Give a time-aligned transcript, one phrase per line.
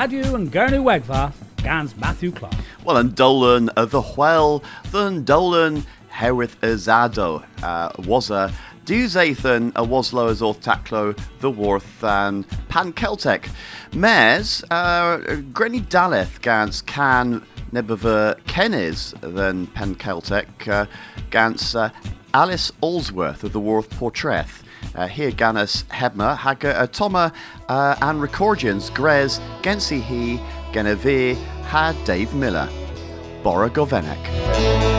[0.00, 2.54] Radio and Gurnu Wegva, Gans Matthew Clark.
[2.84, 8.52] Well, and Dolan uh, the Whale, then Dolan Herith Azado uh, was a
[8.84, 13.48] Duzathan a Waslo as Taclo, the Worth and Pan Celtic.
[13.92, 20.86] Mares, uh, Granny Daleth Gans Can Nebever Kennis than Pan Celtic uh,
[21.30, 21.90] Gans uh,
[22.32, 24.46] Alice Allsworth of the Worth Portrait.
[24.94, 27.32] Uh, here Gannis Hebma, Haga uh, Toma
[27.68, 30.38] uh, and Recordians, Grez, Gensi He,
[30.72, 32.68] Geneve, had Dave Miller,
[33.42, 34.97] Bora Govenek.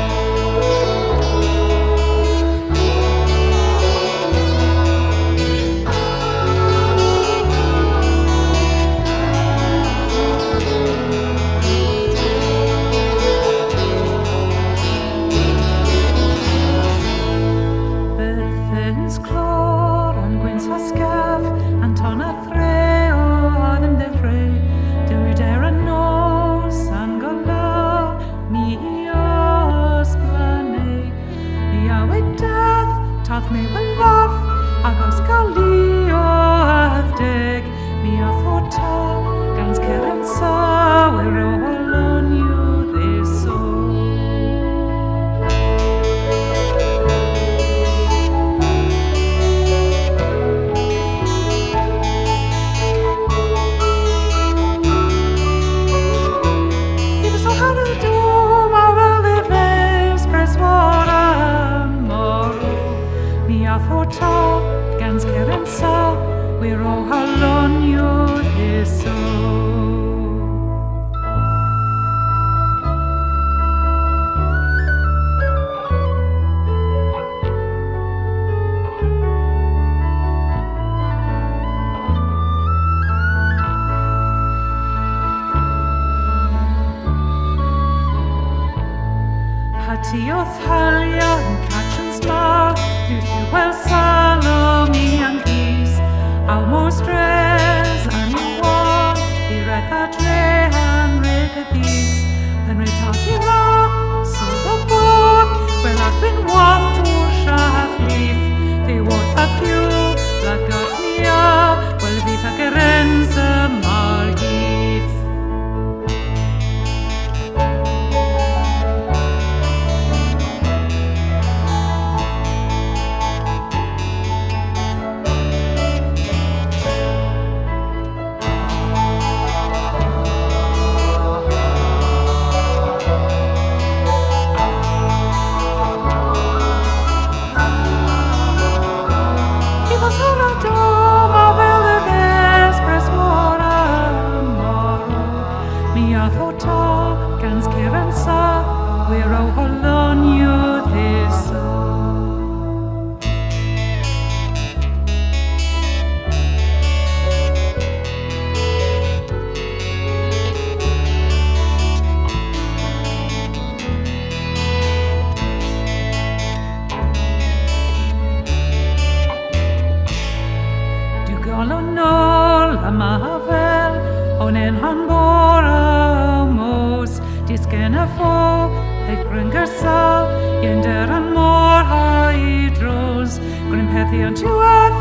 [184.10, 184.96] heddiw'n diwedd,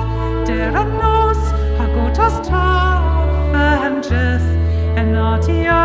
[0.44, 1.40] dyr yn nos,
[1.80, 3.06] a gwtas taf
[3.54, 4.50] fy hemdryth,
[5.00, 5.78] yn adio,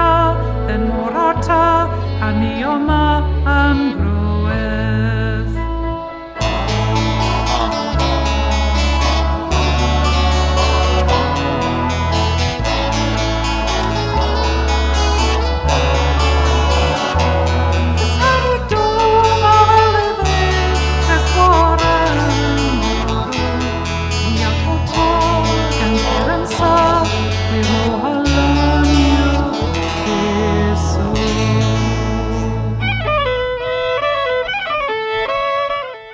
[0.73, 1.87] yn mor ata,
[2.19, 3.92] a ni o ma ym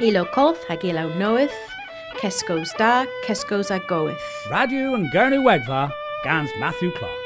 [0.09, 0.25] Gilo
[1.17, 1.53] knoweth,
[2.19, 4.19] Keskos da, Keskos a goeth.
[4.49, 5.91] Radio and Gurnu Wegva,
[6.23, 7.18] Gans Matthew Clark.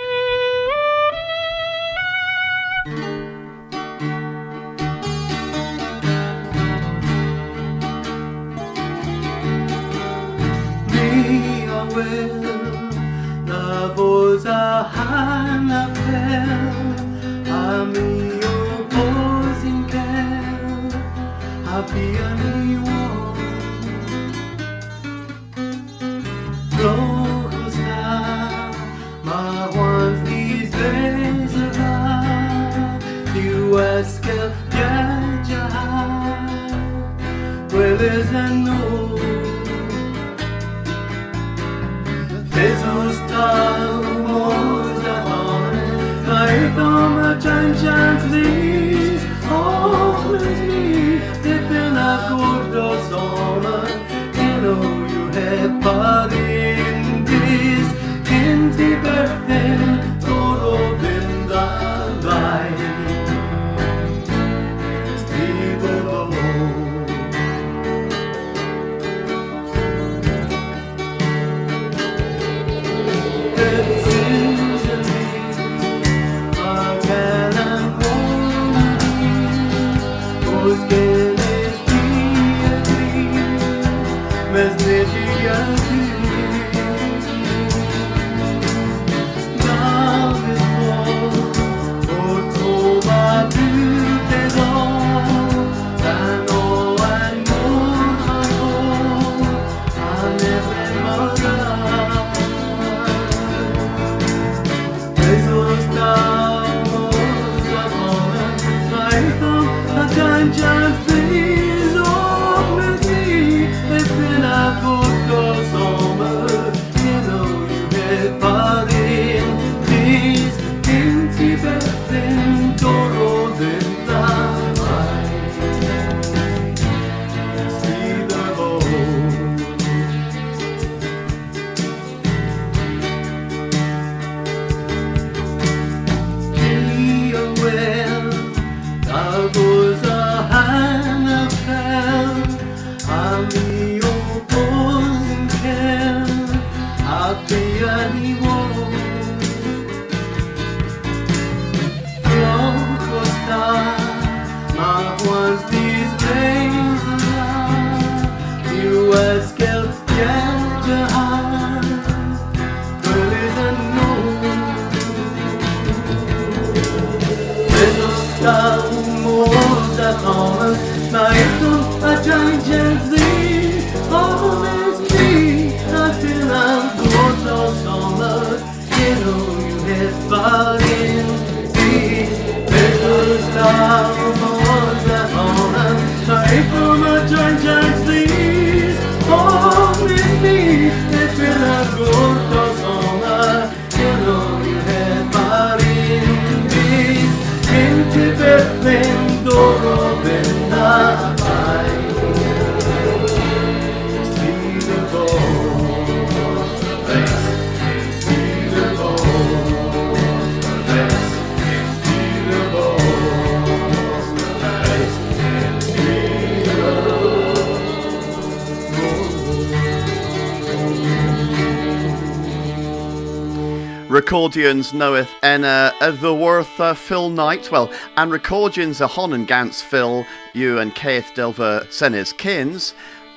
[224.24, 227.70] Recordians knoweth Enna the worth uh, Phil Knight.
[227.70, 232.94] Well, and Recordians a hon and Gans Phil, you and Keith Delver Senes Kins.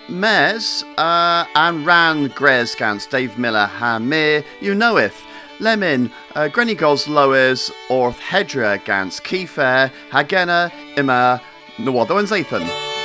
[0.09, 5.21] Mes uh, and Ran Grez Gans Dave Miller Hamir, you knoweth.
[5.59, 11.41] Lemin, uh, Gos Loers, Orth Hedra Gans Kiefer, Hagena, Immer,
[11.79, 12.96] Nawadho and Zathan.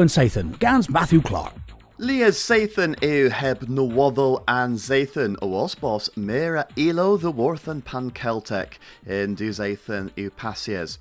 [0.00, 1.52] And Sathan, Gans Matthew Clark.
[1.98, 8.10] Lias Sathan eu heb Nawaddle and Zathan oos bos mera ilo the worth and pan
[8.10, 10.96] Celtic in du Zathan eu pasies.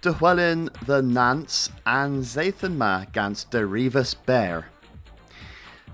[0.00, 4.66] De Hwelin the Nance and Zathan ma gans derivus bear.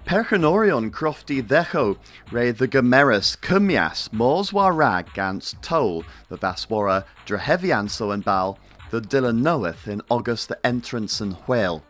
[0.05, 1.97] Perchanorion crofty decho
[2.31, 8.59] re the Gomeris cumias mors war rag gans toll the Vaswara drehevianso and bal
[8.91, 11.83] the Dylan knoweth in August the entrance and whale.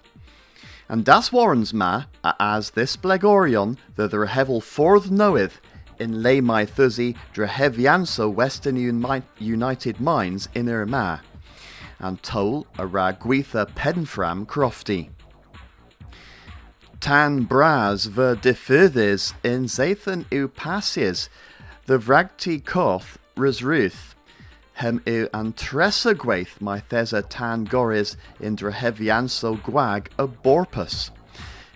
[0.92, 2.04] And das warrens ma,
[2.38, 5.58] as this blegorion, the the rehevel forth knoweth,
[5.98, 11.20] in lay my drehevianso Western Uni- United Mines in er ma,
[11.98, 15.08] and toll a ragwitha penfram crofty.
[17.00, 21.30] Tan bras ver differdes in Zathan u passies,
[21.86, 24.11] the vragti koth resruth,
[24.74, 31.10] hem u antressa gwaith my thesa tan goris drehevianso gwag a borpus.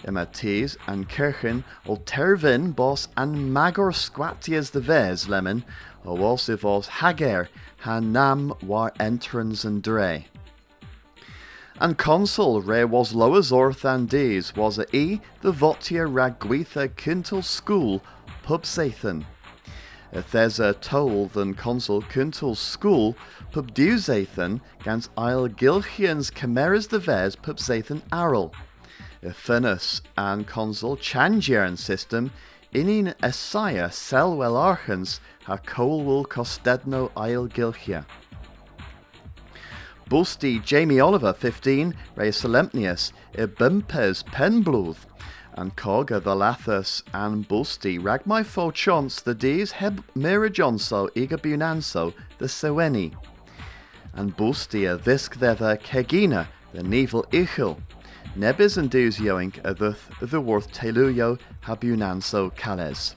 [0.06, 5.64] Ima tees and kirchen ol tervin bos an magor squatias de ves lemon,
[6.04, 7.48] o was vos hager
[7.78, 10.26] han nam war entrance and dre.
[11.78, 17.42] And consul re was loas orth and dees was a e the votia ragwitha quintal
[17.42, 18.02] school
[18.42, 18.64] pub.
[20.16, 23.18] If there's a toll than consul quintal school
[23.52, 28.54] pub dewsathan gans isle gilchians chimeras the vers pub zathan arrel.
[29.20, 32.32] If and consul changian system
[32.72, 38.06] inin esaya selwell archens ha colwil costedno isle gilchia.
[40.08, 45.04] Busti Jamie Oliver 15, Ray Solemnius, e Bimpes Penbluth,
[45.56, 51.38] and Cogga the Lathus and Busti rag for fo chance the Dees heb Mirajonso iga
[51.38, 53.14] bunanso the Seweni,
[54.14, 57.80] and Busti a Visk thither Kegina the Nevel Ichil,
[58.36, 63.14] Nebis and Duzioink a the the worth Teluyo habunanso Kales.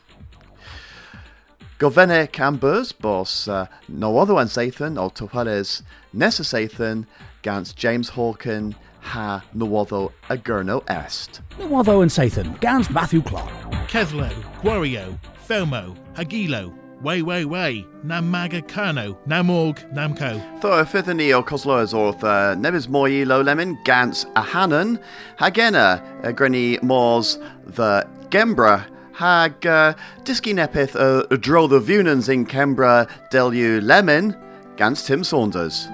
[1.79, 5.81] Govene Cambers, bos uh, no other one Sathan, or Tohales
[6.11, 7.05] Nessa Sathan,
[7.41, 11.41] Gans James Hawken, Ha Nawotho Agurno Est.
[11.57, 13.49] Nwotho and Sathan, Gans Matthew Clark.
[13.87, 14.29] Keslo,
[14.61, 20.61] Guario, Felmo, Hagilo, Way Way Way, Namaga Kano, Namorg, Namco.
[20.61, 25.01] Tho Fithani o Cosloas orth uh, Nebis Moi Lo Lemon, Gans Ahanan,
[25.39, 32.45] Hagena, uh, Grenny Mors, the Gembra, Hag uh, Diski Nepith uh, Dro the Vunans in
[32.45, 34.35] Kembra Delu Lemon,
[34.75, 35.87] Gans Tim Saunders.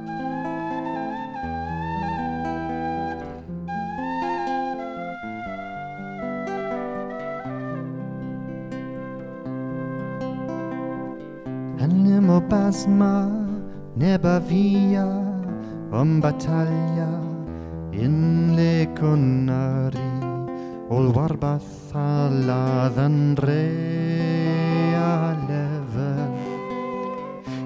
[12.76, 13.32] Animo basma
[13.96, 15.08] neba via
[15.92, 17.08] om battaglia
[17.94, 20.12] in le conari
[20.90, 23.72] ol warbath alla dhan re
[24.92, 26.28] a lever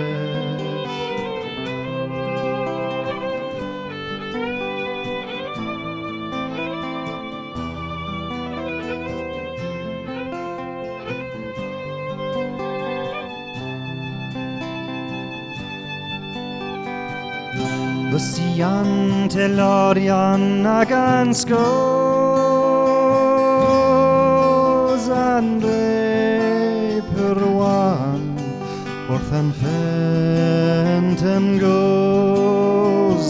[18.20, 21.48] Lucian telorian aganskos
[25.08, 28.20] andre peruan
[29.08, 33.28] orthan fenten goes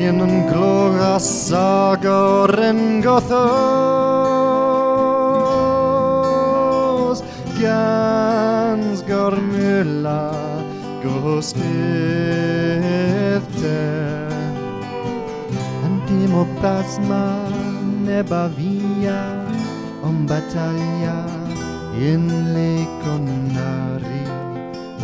[0.00, 3.36] in an gloria sagoren gothos
[7.60, 10.24] gans gormula
[11.04, 12.05] gostifte
[16.66, 17.46] Antimo plasma
[18.02, 19.22] neba via
[20.02, 21.18] om battaglia
[21.94, 22.24] in
[22.54, 24.26] le conari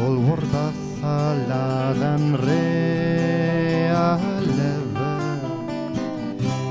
[0.05, 4.19] ol warbath ala dan re a
[4.57, 5.41] lever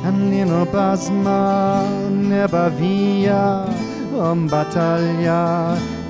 [0.10, 1.42] Anlino basma
[2.32, 3.44] neba via
[4.30, 5.44] om battaglia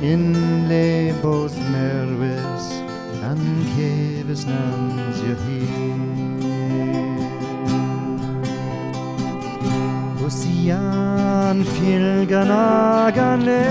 [0.01, 0.25] in
[0.71, 2.65] lebos nervis
[3.29, 3.41] an
[3.75, 6.10] keves nans je
[10.31, 13.65] ozean filgana gane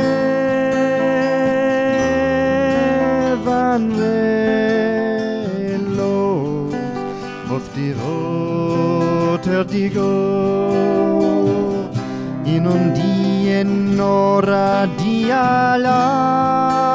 [3.46, 3.84] van
[5.96, 6.74] los
[7.54, 10.12] auf die rote digo
[12.44, 16.89] in und die nora di alam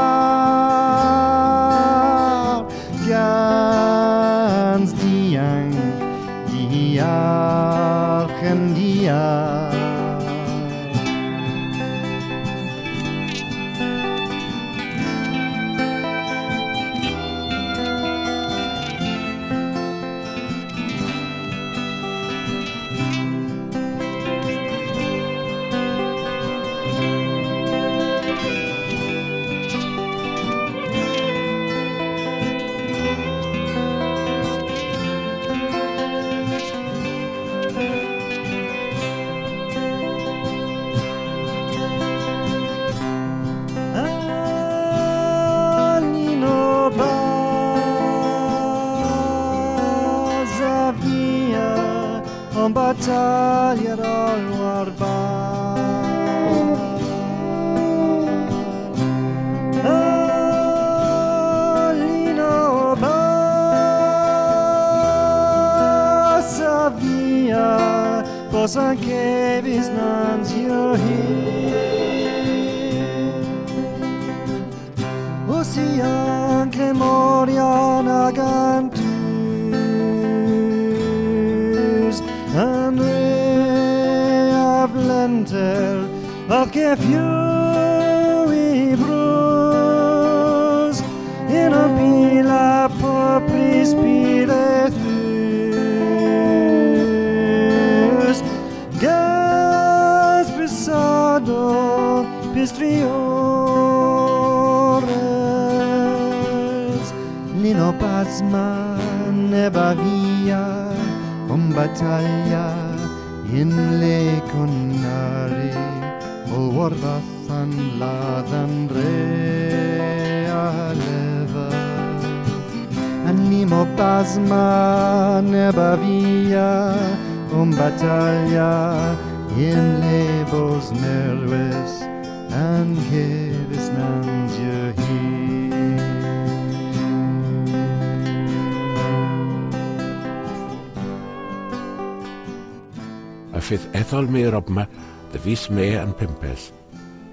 [143.75, 144.85] fydd ethol me yr obma
[145.33, 146.69] dy fus me yn pimpes.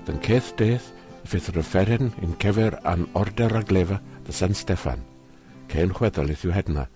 [0.09, 0.88] Dyn ceth deth
[1.22, 5.05] y fydd referyn yn cefer an order aglefa dy San Steffan.
[5.70, 6.88] Cain chweddol yth yw hedna.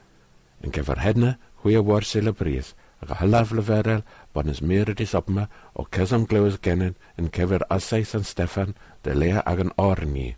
[0.67, 2.73] Yn cefer hedna, hwy a war syl y brydd,
[3.05, 4.03] ac a hylaf lyferel
[4.35, 5.47] bod nes mir ydys obma
[5.79, 8.75] o cesam glywys genyn yn cefer asau San Steffan
[9.07, 10.33] dy lea ag yn orni.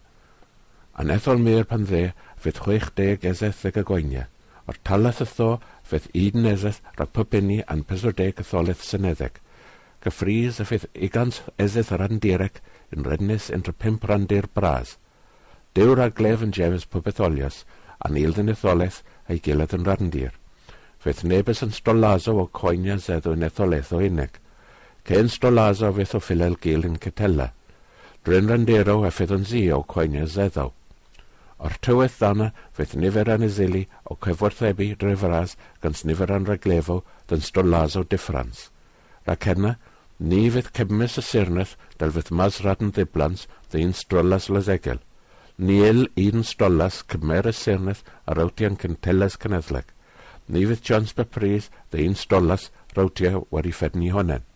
[1.01, 4.29] An ethol mir pan dde fydd chwech deg ezeth ag y gwynia
[4.69, 5.51] o'r talas ytho
[5.91, 9.39] fydd un eses rhag pybenni an pesodeg ytholeth syneddeg.
[10.05, 12.61] Gyffrys y fydd egans eses andirec
[12.95, 14.97] yn rednus entre pimp randir bras.
[15.75, 17.65] Dewr a glef yn jefys pwbetholios,
[18.05, 20.33] a nild yn etholeth a'i gilydd yn randir.
[21.03, 24.39] Fydd nebys yn stolazo o coenia zeddw yn etholeth o unig.
[25.09, 27.53] Cyn stolazo fydd o ffilel gil yn cytela.
[28.27, 30.73] Dryn randero a fydd yn zi o coenia zeddw.
[31.59, 38.69] O'r tywydd ddana fydd nifer anesili o cyfwerthebu drefras gan nifer anreglefo dyn stolazo diffrans.
[39.27, 39.73] Ac yna,
[40.19, 45.03] ni fydd cymys y sirneth dal fydd masrad yn ddiblans ddyn strolas lasegel.
[45.59, 49.91] Niel un stolas cymer y sirneth a rawtian cynteles cynedleg.
[50.47, 54.47] Ni fydd Jones Bepris ddyn stolas rawtia wedi ffedni honen.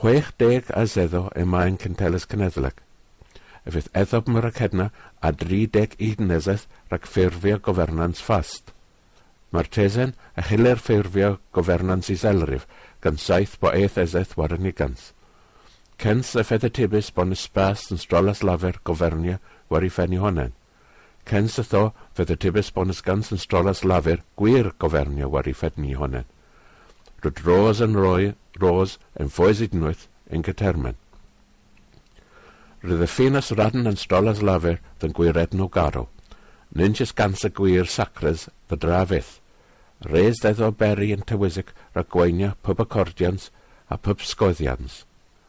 [0.00, 2.85] Chwech deg a zeddo y mae'n cynteles cynedleg
[3.66, 8.72] efydd eddom ac acedna a 31 nezeth rhag ffurfio gofernans ffast.
[9.52, 12.66] Mae'r tesen a chyler ffurfio gofernans i selrif,
[13.02, 15.12] gan saith bo eith ezeth war yn igans.
[16.02, 19.38] Cens y ffedd y tibus bon ysbas yn strolas lafer gofernia
[19.72, 20.52] war i ffenni honen.
[21.26, 25.54] Cens y tho fydd y tibus bon ysgans yn strolas lafer gwir gofernia war i
[25.56, 26.28] ffenni honen.
[27.24, 31.00] Rwyd ros yn roi, ros yn ffoes i yn gytermen.
[32.86, 36.04] Roedd y ffenas radn yn stolas lafer dyn gwiredn o garw.
[36.70, 39.30] Ninjas gans y gwir sacres bydra drafydd.
[40.06, 43.48] Res dedd o beri yn tywisig rhagweinia pub accordians
[43.90, 45.00] a pub sgoeddians.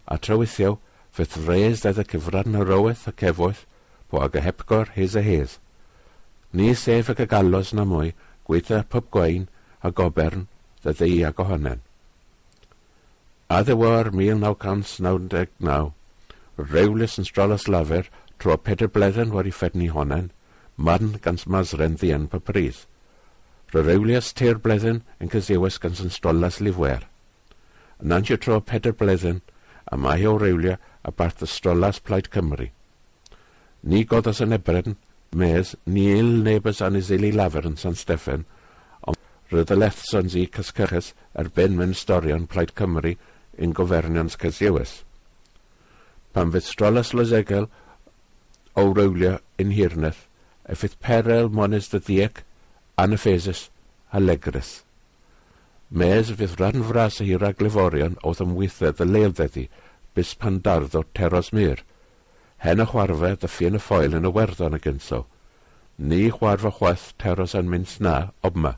[0.10, 0.80] A trywithio,
[1.13, 3.67] fydd res dedd y cyfran y rowyth a cefwyth
[4.10, 5.60] po ag y hepgor hys a hys.
[6.58, 8.15] Ni sef ag y galos na mwy,
[8.50, 9.45] gweitha pub gwein
[9.86, 10.47] a gobern
[10.82, 11.86] dy ddei ag ohonen.
[13.54, 15.93] A ddewar 1999,
[16.58, 18.10] rewlis yn stralas lafer
[18.41, 20.32] tro peter bleden wedi ffedni honen,
[20.78, 22.86] marn gans masren ddien pa pryd.
[23.74, 27.04] Ro rewlias teir bledden yn cysiewes gans yn stralas lifwer.
[28.02, 29.41] Yn antio tro peder bledden,
[29.91, 32.70] a mae o rewlia a barth y stralas plaid Cymru.
[33.84, 34.98] Ni godas yn ebren,
[35.32, 38.46] mes, ni il nebys anisili lafer yn San Steffan,
[39.02, 39.20] ond
[39.52, 43.15] roedd y lethsons i cysgychus ar ben mewn storion plaid Cymru
[43.58, 45.02] yn gofernions cysiewes
[46.34, 47.70] pan fydd strolas lysegel
[48.78, 50.26] o rowlio yn hirnaeth,
[50.70, 52.44] a fydd perel mones dy ddiec,
[52.98, 53.68] anaphasis
[54.12, 54.84] a legrith.
[55.90, 59.68] Mes fydd rhan fras y hir agliforion oedd ymwythedd y leildeddi
[60.18, 61.84] bus pan dardd o teros mir.
[62.63, 65.24] Hen y chwarfa dy ffyn y ffoil yn y werddon y gynso.
[65.98, 68.16] Ni chwarfa chwaith teros yn mynd na
[68.50, 68.76] obma.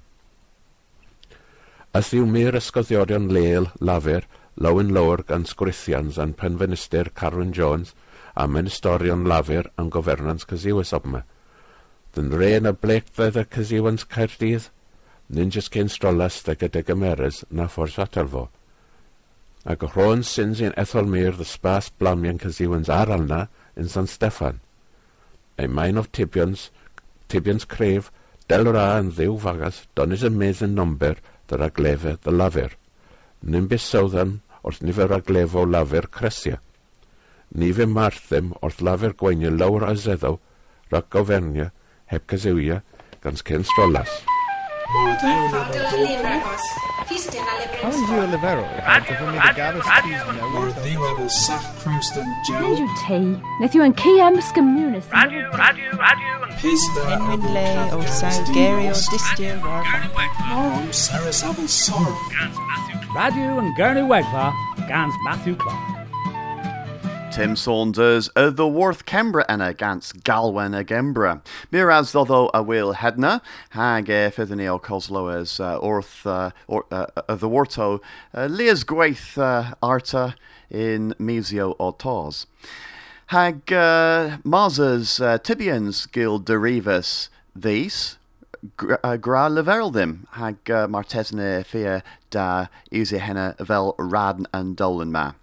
[1.96, 4.28] As yw mir ysgoddiorion leil lafur,
[4.60, 7.94] Lawen Lowr gan sgwrithians a'n penfenistr Carwyn Jones
[8.36, 11.22] a ynistorion lafur yn gofernans Caziwys obma.
[12.12, 14.66] Dyn rein a bleikfedd a Caziwans Caerdydd,
[15.32, 18.44] nyn jys cyn strolas da gyda gymeres na ffwrs atal fo.
[19.64, 23.46] Ac rho'n sy'n sy'n ethol mir dy spas blamian Caziwans ar alna
[23.80, 24.60] yn San Steffan.
[25.56, 26.68] Ei maen of Tibions,
[27.32, 28.12] Tibions Cref,
[28.52, 32.76] del ra yn ddiw fagas, donis y medd yn nomber dy'r aglefau dy lafur.
[33.40, 36.60] bys sawddan wrth nifer ar glef o lafer cresiau.
[37.56, 40.40] Ni fe marth them wrth lafer gwaenio lawr a zeddaw,
[40.92, 41.72] rhag gofernia,
[42.12, 42.82] heb casewia,
[43.22, 44.12] gan Ken Strolas.
[44.90, 45.24] Nid
[52.80, 53.20] yw ti,
[53.60, 55.14] nid yw yn ci am sgymniwn ysgrifennu.
[55.14, 59.56] Radiw, radiw, radiw, Enwyn le o sawl gerio distio
[60.50, 62.99] Mom, Sarah's having sorrow.
[63.16, 64.54] Radio and Gurney Wegva,
[64.88, 65.98] Gans Matthew Clark.
[67.32, 71.42] Tim Saunders y the Worth Kembra enna gans Galwen a Gembra.
[71.72, 73.42] Miraz doddo a Will Hedna,
[73.72, 78.00] hag e fyddwn ni o Coslo uh, Orth uh, or, uh, uh, the Warto,
[78.36, 80.36] uh, Lias Gwaith uh, Arta
[80.70, 82.32] in Misio o.
[83.28, 88.19] Hag uh, Mars's uh, Tibians Gil Derivas these,
[89.04, 89.50] uh, gra
[89.92, 95.34] them, hag uh, Martesne fia da usi henna vel radn and dolan ma.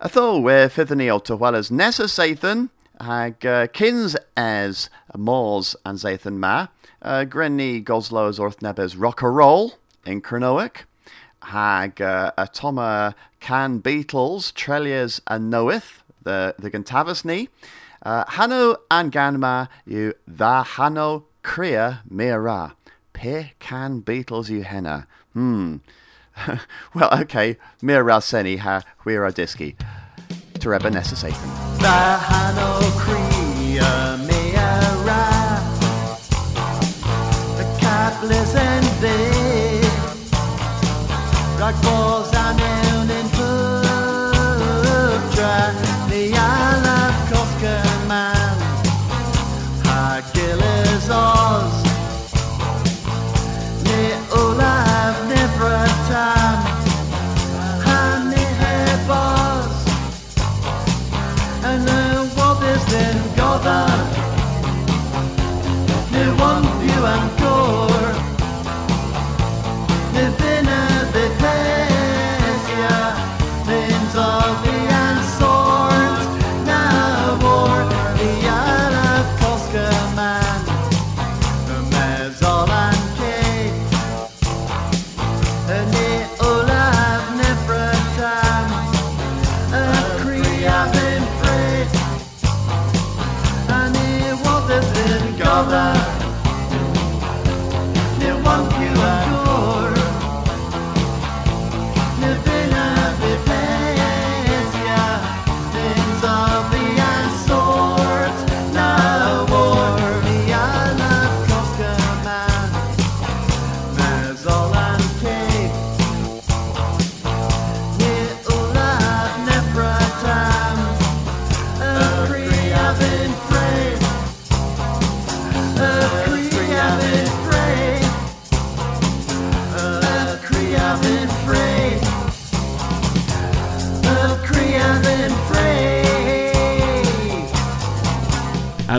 [0.00, 6.38] Atho we fyddwn ni o tywelys nes y seithyn, hag uh, cyns Mors and Zathan
[6.38, 6.68] ma,
[7.02, 10.84] uh, grenni goslows wrth nebes rock a roll in Cronoic,
[11.42, 17.48] hag uh, a toma can Beatles, Trelliers and Noeth, the, the Gantavas ni,
[18.02, 22.74] uh, Hano and Ganma you the Hano Crea Mira.
[23.12, 25.06] Pe can Beatles you henna.
[25.32, 25.76] Hmm.
[26.94, 29.74] well, okay, Mira Seni ha Huira Diski.
[30.54, 31.38] Tereba Nessa Satan.
[31.78, 35.58] Bahano Crea Meara
[37.58, 37.64] The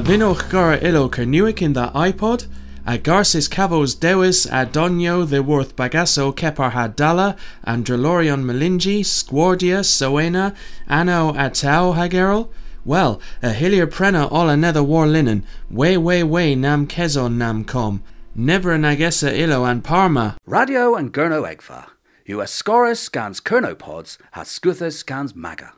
[0.09, 2.47] A vinoch gara ilo kernuic in the iPod,
[2.83, 10.55] a garsis cavos dewis a donio the worth bagasso kepar hadala, andrelorion melingi, squardia, soena,
[10.87, 12.49] anno atau hagerol,
[12.83, 18.01] well, a hillier prena all another war linen, way way way nam kezo nam com,
[18.33, 20.37] never nagessa ilo and parma.
[20.47, 21.85] Radio and Gurno Egfa.
[22.29, 25.73] US Scorus scans Kernopods, has Scuthus scans Maga.